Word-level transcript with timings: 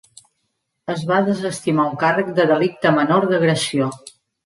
Es 0.93 1.03
va 1.11 1.19
desestimar 1.27 1.87
un 1.91 2.01
càrrec 2.07 2.35
de 2.43 2.49
delicte 2.55 2.97
menor 2.99 3.33
d'agressió. 3.33 3.97